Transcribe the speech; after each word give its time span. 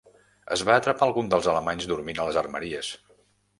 Es 0.55 0.63
va 0.69 0.77
atrapar 0.81 1.09
alguns 1.09 1.29
dels 1.35 1.51
alemanys 1.53 1.87
dormint 1.93 2.25
a 2.25 2.27
les 2.31 2.43
armeries. 2.45 2.93